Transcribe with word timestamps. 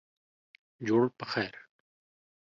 جوړ 0.87 1.03
پخیر 1.19 1.53